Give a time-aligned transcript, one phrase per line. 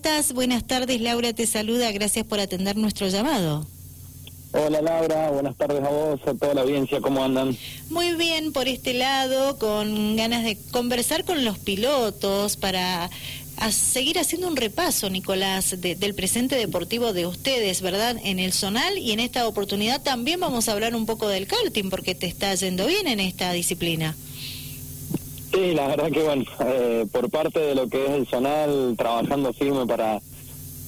[0.00, 0.32] estás?
[0.32, 3.66] Buenas tardes, Laura te saluda, gracias por atender nuestro llamado.
[4.52, 7.54] Hola Laura, buenas tardes a vos, a toda la audiencia, ¿cómo andan?
[7.90, 13.10] Muy bien por este lado, con ganas de conversar con los pilotos para
[13.70, 18.16] seguir haciendo un repaso, Nicolás, del presente deportivo de ustedes, ¿verdad?
[18.24, 21.90] En el zonal y en esta oportunidad también vamos a hablar un poco del karting
[21.90, 24.16] porque te está yendo bien en esta disciplina.
[25.52, 29.52] Sí, la verdad que bueno, eh, por parte de lo que es el zonal, trabajando
[29.52, 30.20] firme para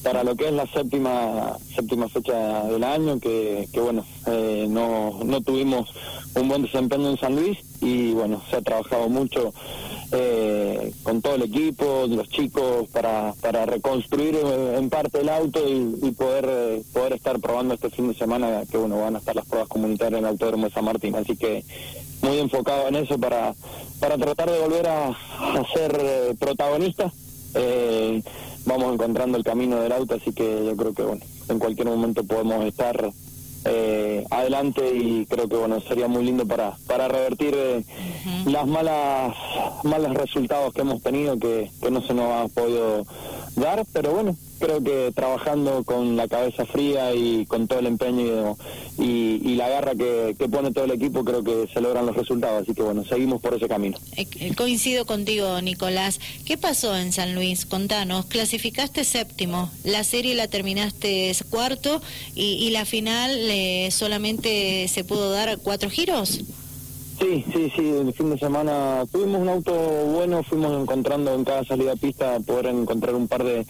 [0.03, 5.21] para lo que es la séptima séptima fecha del año, que, que bueno, eh, no,
[5.25, 5.91] no tuvimos
[6.35, 9.53] un buen desempeño en San Luis y bueno, se ha trabajado mucho
[10.13, 15.61] eh, con todo el equipo, los chicos, para, para reconstruir eh, en parte el auto
[15.67, 19.47] y, poder poder estar probando este fin de semana, que bueno, van a estar las
[19.47, 21.65] pruebas comunitarias en el Autódromo de San Martín, así que
[22.21, 23.55] muy enfocado en eso para,
[23.99, 27.13] para tratar de volver a, a ser protagonistas.
[27.55, 28.23] Eh,
[28.65, 32.25] vamos encontrando el camino del auto, así que yo creo que bueno, en cualquier momento
[32.25, 33.13] podemos estar
[33.65, 37.85] eh, adelante y creo que bueno sería muy lindo para para revertir eh,
[38.47, 39.35] las malas
[39.85, 43.05] malos resultados que hemos tenido que, que no se nos ha podido
[43.57, 48.57] dar, pero bueno, creo que trabajando con la cabeza fría y con todo el empeño
[48.99, 52.17] y, y, la garra que, que, pone todo el equipo, creo que se logran los
[52.17, 52.63] resultados.
[52.63, 53.99] Así que bueno, seguimos por ese camino.
[54.17, 56.21] Eh, eh, coincido contigo, Nicolás.
[56.45, 57.67] ¿Qué pasó en San Luis?
[57.67, 62.01] Contanos, clasificaste séptimo, la serie la terminaste cuarto
[62.35, 66.41] y, y la final eh, solamente se pudo dar cuatro giros.
[67.19, 71.65] Sí, sí, sí, el fin de semana tuvimos un auto bueno, fuimos encontrando en cada
[71.65, 73.65] salida a pista, poder encontrar un par de,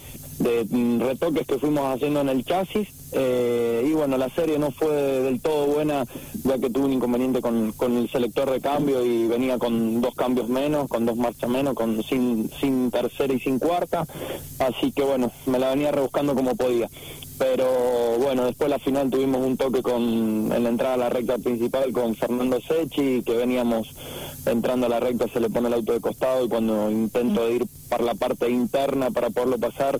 [0.69, 2.87] mm, retoques que fuimos haciendo en el chasis.
[3.11, 6.05] Eh, y bueno, la serie no fue del todo buena,
[6.43, 10.15] ya que tuvo un inconveniente con, con el selector de cambio y venía con dos
[10.15, 14.07] cambios menos, con dos marchas menos, con sin, sin tercera y sin cuarta.
[14.57, 16.89] Así que bueno, me la venía rebuscando como podía
[17.37, 20.01] pero bueno, después la final tuvimos un toque con
[20.51, 23.89] en la entrada a la recta principal con Fernando Sechi, que veníamos
[24.45, 27.65] entrando a la recta, se le pone el auto de costado y cuando intento ir
[27.89, 29.99] para la parte interna para poderlo pasar,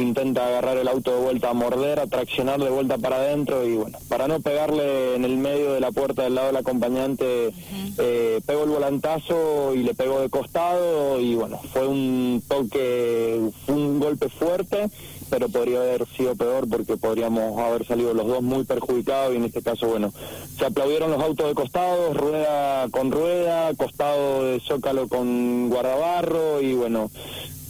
[0.00, 3.76] intenta agarrar el auto de vuelta a morder, a traccionar de vuelta para adentro y
[3.76, 7.52] bueno, para no pegarle en el medio de la puerta del lado del acompañante,
[7.98, 13.74] eh, pegó el volantazo y le pegó de costado y bueno, fue un toque, fue
[13.74, 14.88] un golpe fuerte
[15.30, 19.44] pero podría haber sido peor porque podríamos haber salido los dos muy perjudicados y en
[19.44, 20.12] este caso, bueno,
[20.58, 26.74] se aplaudieron los autos de costado, rueda con rueda, costado de zócalo con guardabarro y
[26.74, 27.10] bueno,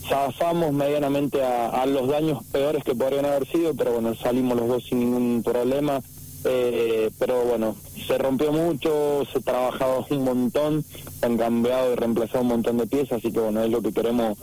[0.07, 4.83] zafamos medianamente a, los daños peores que podrían haber sido, pero bueno, salimos los dos
[4.83, 6.01] sin ningún problema.
[6.45, 7.75] Eh, pero bueno,
[8.05, 10.85] se rompió mucho, se ha trabajado un montón,
[11.19, 13.91] se han cambiado y reemplazado un montón de piezas, así que bueno, es lo que
[13.91, 14.37] queremos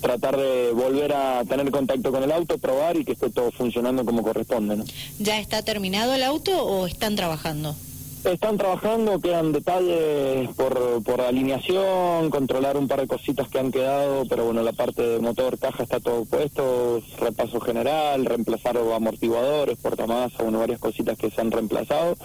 [0.00, 4.04] tratar de volver a tener contacto con el auto, probar y que esté todo funcionando
[4.04, 4.76] como corresponde.
[4.76, 4.84] ¿no?
[5.18, 7.74] ¿Ya está terminado el auto o están trabajando?
[8.28, 14.44] Están trabajando, quedan detalles por, alineación, controlar un par de cositas que han quedado, pero
[14.44, 20.58] bueno, la parte de motor, caja está todo puesto, repaso general, reemplazar amortiguadores, portamasa, bueno,
[20.58, 22.18] varias cositas que se han reemplazado.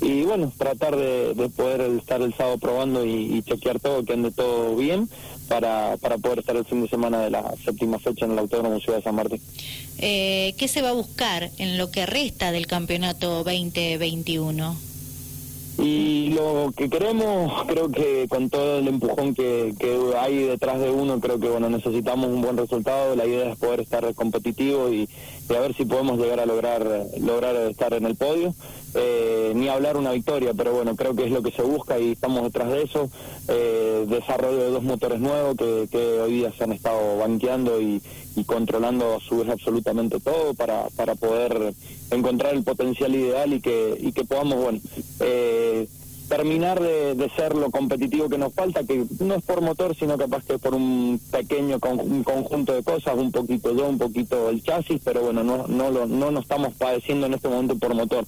[0.00, 4.74] Y bueno, tratar de, poder estar el sábado probando y, chequear todo, que ande todo
[4.76, 5.10] bien,
[5.46, 8.80] para, para poder estar el fin de semana de la séptima fecha en el Autódromo
[8.80, 9.42] Ciudad de San Martín.
[9.98, 14.89] Eh, ¿Qué se va a buscar en lo que resta del campeonato 2021?
[15.82, 20.90] Y lo que queremos, creo que con todo el empujón que, que hay detrás de
[20.90, 23.16] uno, creo que bueno necesitamos un buen resultado.
[23.16, 25.08] La idea es poder estar competitivo y,
[25.48, 26.86] a ver si podemos llegar a lograr
[27.18, 28.54] lograr estar en el podio.
[28.94, 32.12] Eh, ni hablar una victoria, pero bueno, creo que es lo que se busca y
[32.12, 33.08] estamos detrás de eso.
[33.48, 38.02] Eh, desarrollo de dos motores nuevos que, que hoy día se han estado banqueando y,
[38.36, 41.74] y controlando a su vez absolutamente todo para, para poder
[42.10, 44.80] encontrar el potencial ideal y que, y que podamos, bueno,
[45.20, 45.86] eh,
[46.28, 50.44] terminar de, ser lo competitivo que nos falta, que no es por motor, sino capaz
[50.44, 55.00] que por un pequeño un conjunto de cosas, un poquito yo, un poquito el chasis,
[55.04, 58.24] pero bueno, no, no, lo, no nos estamos padeciendo en este momento por motor,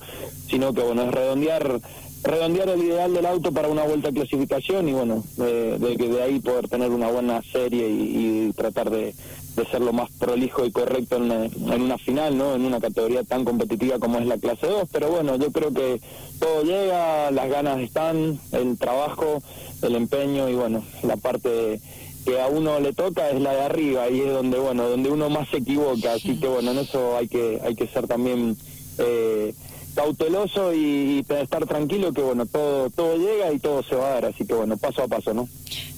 [0.48, 1.80] sino que bueno, es redondear
[2.24, 6.22] redondear el ideal del auto para una vuelta de clasificación y bueno, de, de, de
[6.22, 9.14] ahí poder tener una buena serie y, tratar de,
[9.56, 12.54] de, ser lo más prolijo y correcto en una, en una, final, ¿no?
[12.54, 16.00] En una categoría tan competitiva como es la clase 2, pero bueno, yo creo que
[16.38, 19.42] todo llega, las ganas están, el trabajo,
[19.82, 21.80] el empeño y bueno, la parte
[22.24, 25.28] que a uno le toca es la de arriba y es donde bueno, donde uno
[25.28, 28.56] más se equivoca, así que bueno, en eso hay que hay que ser también
[28.98, 29.54] eh,
[29.94, 34.24] cauteloso y, estar tranquilo que bueno, todo, todo llega y todo se va a dar,
[34.26, 35.48] así que bueno, paso a paso, ¿no?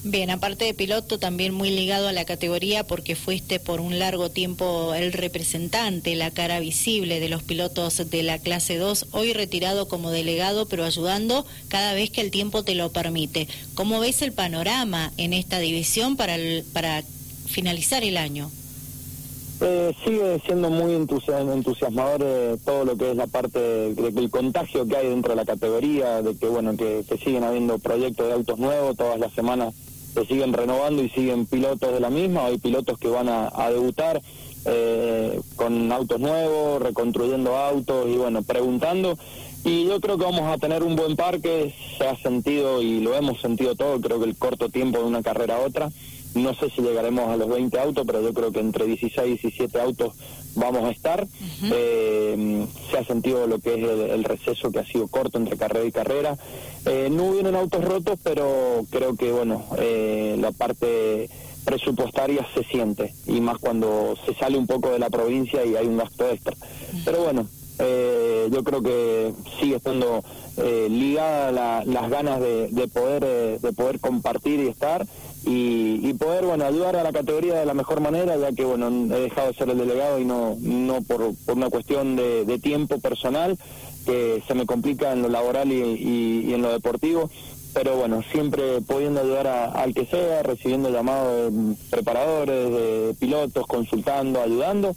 [0.06, 4.30] Bien, aparte de piloto, también muy ligado a la categoría porque fuiste por un largo
[4.30, 9.88] tiempo el representante, la cara visible de los pilotos de la clase 2, hoy retirado
[9.88, 13.48] como delegado, pero ayudando cada vez que el tiempo te lo permite.
[13.74, 16.36] ¿Cómo ves el panorama en esta división para,
[16.72, 17.02] para
[17.46, 18.50] finalizar el año?
[19.60, 23.60] Eh, sigue siendo muy entusiasmador eh, todo lo que es la parte
[23.94, 28.26] del contagio que hay dentro de la categoría, de que bueno que, siguen habiendo proyectos
[28.26, 29.72] de autos nuevos, todas las semanas
[30.12, 34.20] se siguen renovando y siguen pilotos de la misma, hay pilotos que van a, debutar
[34.64, 39.16] eh, con autos nuevos, reconstruyendo autos y bueno, preguntando.
[39.64, 43.14] Y yo creo que vamos a tener un buen parque, se ha sentido y lo
[43.14, 45.90] hemos sentido todo, creo que el corto tiempo de una carrera a otra.
[46.34, 49.48] No sé si llegaremos a los 20 autos, pero yo creo que entre 16 y
[49.48, 50.14] 17 autos
[50.56, 51.26] vamos a estar.
[51.72, 55.86] Eh, se ha sentido lo que es el, receso que ha sido corto entre carrera
[55.86, 56.36] y carrera.
[56.86, 61.28] Eh, no hubieron autos rotos, pero creo que bueno, eh, la parte
[61.64, 65.86] presupuestaria se siente y más cuando se sale un poco de la provincia y hay
[65.86, 66.54] un gasto extra.
[67.04, 67.48] Pero bueno,
[67.78, 70.22] yo creo que sigue estando
[70.88, 75.06] ligada las ganas de, de poder de poder compartir y estar
[75.46, 79.20] y, poder bueno ayudar a la categoría de la mejor manera ya que bueno he
[79.20, 83.58] dejado de ser el delegado y no no por, una cuestión de, tiempo personal
[84.06, 87.30] que se me complica en lo laboral y, en lo deportivo.
[87.74, 94.40] Pero bueno siempre pudiendo ayudar al que sea recibiendo llamados de preparadores de pilotos consultando
[94.40, 94.94] ayudando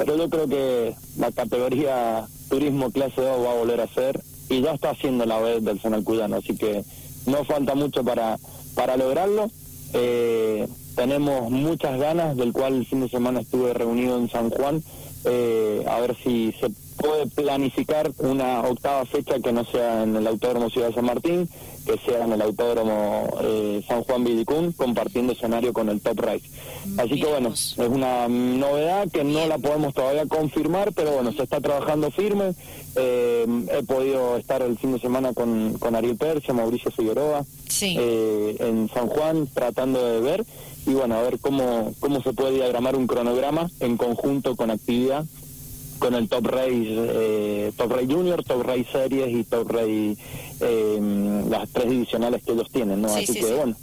[0.00, 4.18] pero yo creo que la categoría turismo clase 2 va a volver a ser
[4.48, 6.82] y ya está haciendo la vez del Zonal Cuyano así que
[7.26, 8.38] no falta mucho para
[8.74, 9.50] para lograrlo.
[9.92, 10.66] Eh,
[10.96, 14.82] tenemos muchas ganas, del cual el fin de semana estuve reunido en San Juan,
[15.24, 16.70] eh, a ver si se
[17.00, 21.48] puede planificar una octava fecha que no sea en el Autódromo Ciudad de San Martín,
[21.86, 26.44] que sea en el Autódromo eh, San Juan Vidicún, compartiendo escenario con el Top Race.
[26.98, 31.42] Así que bueno, es una novedad que no la podemos todavía confirmar, pero bueno, se
[31.42, 32.54] está trabajando firme.
[32.96, 37.44] Eh, he podido estar el fin de semana con, con Ariel Persia, Mauricio Figueroa,
[37.80, 40.44] eh, en San Juan, tratando de ver
[40.86, 45.26] y bueno, a ver cómo, cómo se puede diagramar un cronograma en conjunto con actividad
[46.00, 50.16] con el Top Race, eh, Top Race Junior, Top Race Series y Top Race,
[50.60, 53.08] eh, las tres divisionales que ellos tienen, ¿no?
[53.08, 53.76] Así que bueno,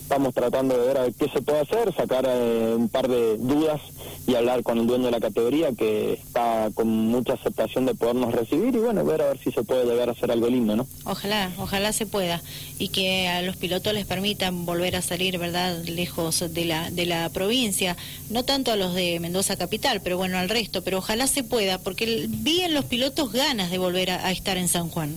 [0.00, 3.80] estamos tratando de ver a qué se puede hacer, sacar eh, un par de dudas
[4.26, 8.32] y hablar con el dueño de la categoría que está con mucha aceptación de podernos
[8.32, 10.86] recibir y bueno, ver a ver si se puede llegar a hacer algo lindo, ¿no?
[11.04, 12.42] Ojalá, ojalá se pueda
[12.78, 17.06] y que a los pilotos les permitan volver a salir, ¿verdad?, lejos de la de
[17.06, 17.96] la provincia,
[18.30, 21.78] no tanto a los de Mendoza capital, pero bueno, al resto, pero ojalá se pueda
[21.78, 25.16] porque vi en los pilotos ganas de volver a estar en San Juan.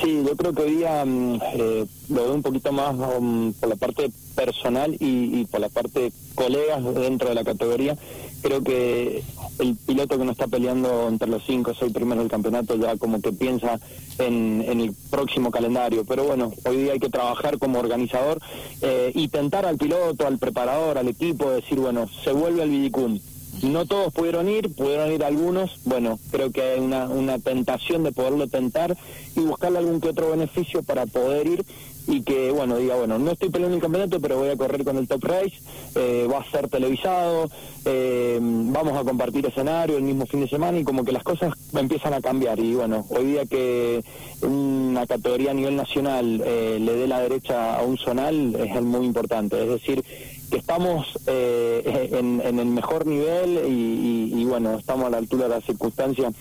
[0.00, 3.68] Sí, yo creo que hoy día mm, eh, lo veo un poquito más um, por
[3.68, 7.96] la parte personal y, por la parte colegas dentro de la categoría.
[8.40, 9.22] Creo que
[9.58, 12.96] el piloto que no está peleando entre los cinco o seis primeros del campeonato ya
[12.96, 13.78] como que piensa
[14.18, 16.04] en, el próximo calendario.
[16.04, 18.40] Pero bueno, hoy día hay que trabajar como organizador
[18.80, 23.20] eh, y tentar al piloto, al preparador, al equipo, decir, bueno, se vuelve al Vidicum
[23.62, 25.78] no todos pudieron ir, pudieron ir algunos.
[25.84, 28.96] Bueno, creo que hay una, una tentación de poderlo tentar
[29.36, 31.66] y buscarle algún que otro beneficio para poder ir
[32.06, 34.96] y que, bueno, diga, bueno, no estoy peleando el campeonato, pero voy a correr con
[34.96, 35.54] el Top Race,
[35.94, 37.48] eh, va a ser televisado,
[37.84, 41.52] eh, vamos a compartir escenario el mismo fin de semana y como que las cosas
[41.74, 42.58] empiezan a cambiar.
[42.58, 44.02] Y bueno, hoy día que
[44.42, 49.06] una categoría a nivel nacional eh, le dé la derecha a un zonal es muy
[49.06, 49.62] importante.
[49.62, 50.04] Es decir,
[50.52, 55.64] que estamos eh, en, el mejor nivel y, bueno, estamos a la altura de las
[55.64, 56.34] circunstancias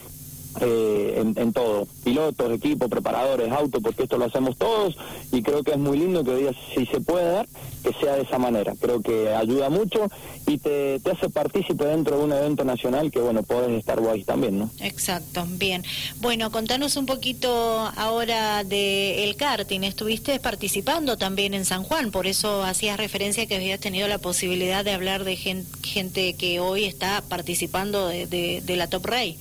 [0.59, 4.97] eh, en, todo, pilotos, equipos, preparadores, autos, porque esto lo hacemos todos
[5.31, 7.47] y creo que es muy lindo que digas si se puede dar,
[7.83, 8.73] que sea de esa manera.
[8.79, 10.09] Creo que ayuda mucho
[10.45, 14.59] y te, hace partícipe dentro de un evento nacional que, bueno, podés estar guay también,
[14.59, 14.69] ¿no?
[14.81, 15.83] Exacto, bien.
[16.19, 19.81] Bueno, contanos un poquito ahora de el karting.
[19.83, 24.83] Estuviste participando también en San Juan, por eso hacías referencia que habías tenido la posibilidad
[24.83, 29.37] de hablar de gente, que hoy está participando de, de la Top Ray.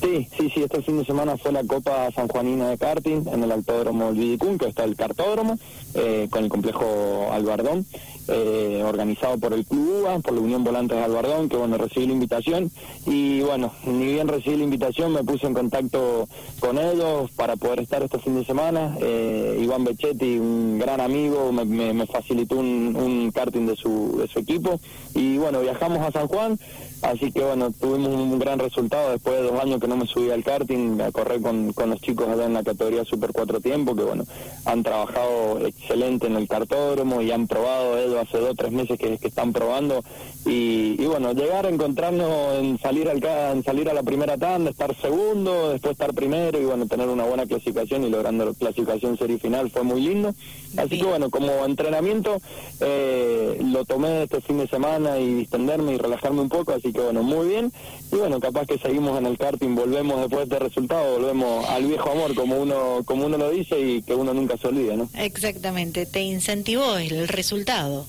[0.00, 3.42] Sí, sí, sí, este fin de semana fue la Copa San Juanina de karting en
[3.44, 5.58] el Autódromo Vidicún, que está el cartódromo,
[5.94, 7.84] eh, con el complejo Albardón.
[8.30, 12.06] eh, organizado por el Club UBA, por la Unión Volantes de Albardón, que bueno, recibí
[12.06, 12.70] la invitación
[13.06, 16.28] y bueno, ni bien recibí la invitación me puse en contacto
[16.60, 18.96] con ellos para poder estar este fin de semana.
[19.00, 24.38] Eh, Iván Bechetti, un gran amigo, me, facilitó un, un, karting de su, de su
[24.38, 24.80] equipo
[25.14, 26.58] y bueno, viajamos a San Juan,
[27.02, 30.30] así que bueno, tuvimos un gran resultado después de dos años que no me subí
[30.30, 33.96] al karting, a correr con, con los chicos allá en la categoría Super 4 Tiempo,
[33.96, 34.24] que bueno,
[34.64, 38.96] han trabajado excelente en el cartódromo y han probado ellos hace dos o tres meses
[38.98, 40.04] que, están probando
[40.46, 43.20] y, bueno, llegar a encontrarnos en salir al
[43.52, 47.24] en salir a la primera tanda, estar segundo, después estar primero y bueno, tener una
[47.24, 50.32] buena clasificación y logrando la clasificación serie final fue muy lindo.
[50.76, 52.38] Así que bueno, como entrenamiento
[52.80, 57.00] eh, lo tomé este fin de semana y distenderme y relajarme un poco, así que
[57.00, 57.72] bueno, muy bien.
[58.12, 61.86] Y bueno, capaz que seguimos en el karting, volvemos después de este resultado, volvemos al
[61.86, 65.08] viejo amor, como uno, como uno lo dice y que uno nunca se olvida, ¿no?
[65.14, 68.06] Exactamente, te incentivó el resultado.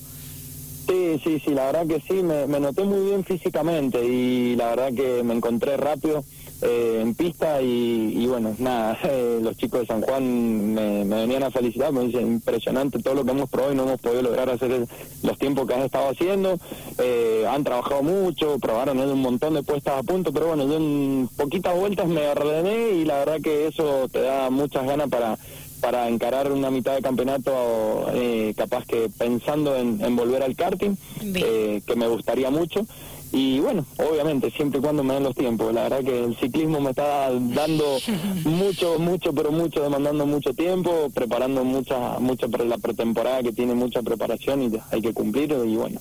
[0.86, 4.92] Sí, sí, sí, la verdad que sí, me, noté muy bien físicamente y la verdad
[4.92, 6.24] que me encontré rápido
[6.62, 11.50] eh, en pista y, bueno, nada, eh, los chicos de San Juan me, venían a
[11.50, 14.86] felicitar, me dicen impresionante todo lo que hemos probado y no hemos podido lograr hacer
[15.22, 16.58] los tiempos que has estado haciendo,
[16.98, 21.28] eh, han trabajado mucho, probaron un montón de puestas a punto, pero bueno, yo en
[21.36, 25.38] poquitas vueltas me ordené y la verdad que eso te da muchas ganas para
[25.82, 31.82] para encarar una mitad de campeonato eh, capaz que pensando en, volver al karting, eh,
[31.84, 32.86] que me gustaría mucho.
[33.32, 35.72] Y bueno, obviamente, siempre y cuando me den los tiempos.
[35.72, 37.98] La verdad que el ciclismo me está dando
[38.44, 44.02] mucho, mucho, pero mucho, demandando mucho tiempo, preparando mucha, mucha la pretemporada que tiene mucha
[44.02, 45.50] preparación y hay que cumplir.
[45.66, 45.98] Y bueno,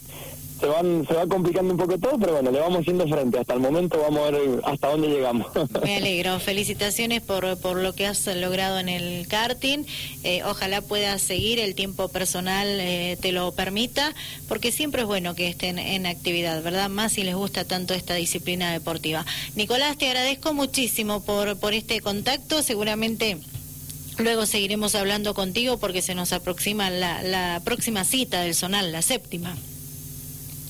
[0.61, 3.39] se van se va complicando un poco todo, pero bueno, le vamos haciendo frente.
[3.39, 5.47] Hasta el momento vamos a ver hasta dónde llegamos.
[5.83, 6.39] Me alegro.
[6.39, 9.85] Felicitaciones por, por lo que has logrado en el karting.
[10.23, 14.13] Eh, ojalá puedas seguir, el tiempo personal eh, te lo permita,
[14.47, 16.89] porque siempre es bueno que estén en actividad, ¿verdad?
[16.89, 19.25] Más si les gusta tanto esta disciplina deportiva.
[19.55, 22.61] Nicolás, te agradezco muchísimo por, por este contacto.
[22.61, 23.37] Seguramente...
[24.17, 29.01] Luego seguiremos hablando contigo porque se nos aproxima la, la próxima cita del Zonal, la
[29.01, 29.55] séptima.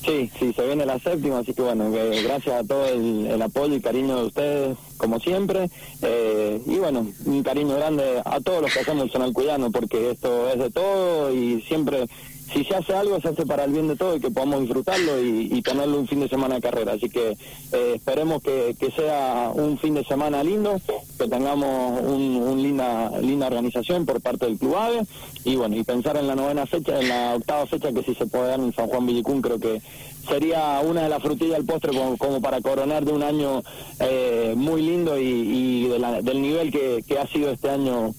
[0.04, 3.80] Sí, sí, se viene la séptima, así que bueno, gracias a todo el, apoyo y
[3.80, 5.70] cariño de ustedes, como siempre,
[6.02, 10.10] eh, y bueno, un cariño grande a todos los que hacemos el Zonal Cuyano, porque
[10.10, 12.08] esto es de todo y siempre
[12.52, 15.22] si se hace algo, se hace para el bien de todo y que podamos disfrutarlo
[15.22, 16.92] y, tenerlo un fin de semana de carrera.
[16.92, 17.36] Así que
[17.72, 20.80] eh, esperemos que, sea un fin de semana lindo,
[21.18, 25.06] que tengamos un, linda linda organización por parte del Club AVE
[25.44, 28.26] y bueno, y pensar en la novena fecha, en la octava fecha que si se
[28.26, 29.80] puede dar en San Juan Villicún, creo que
[30.28, 33.62] sería una de las frutillas del postre como, para coronar de un año
[33.98, 38.12] eh, muy lindo y, del nivel que, que ha sido este año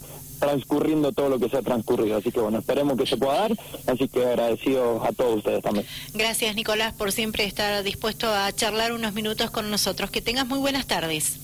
[0.44, 2.18] transcurriendo todo lo que se ha transcurrido.
[2.18, 3.52] Así que bueno, esperemos que se pueda dar.
[3.88, 5.86] Así que agradecido a todos ustedes también.
[6.14, 10.12] Gracias, Nicolás, por siempre estar dispuesto a charlar unos minutos con nosotros.
[10.12, 11.40] Que tengas muy buenas tardes.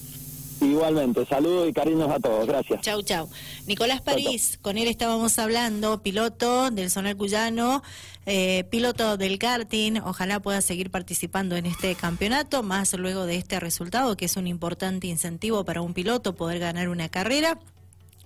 [0.61, 2.81] Igualmente, saludos y cariños a todos, gracias.
[2.81, 3.29] Chau, chau.
[3.65, 7.81] Nicolás París, con él estábamos hablando, piloto del Sonar Cuyano,
[8.25, 13.61] eh, piloto del karting, ojalá pueda seguir participando en este campeonato, más luego de este
[13.61, 17.57] resultado, que es un importante incentivo para un piloto poder ganar una carrera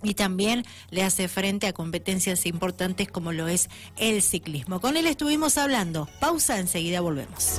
[0.04, 4.80] y también le hace frente a competencias importantes como lo es el ciclismo.
[4.80, 6.08] Con él estuvimos hablando.
[6.20, 7.58] Pausa, enseguida volvemos.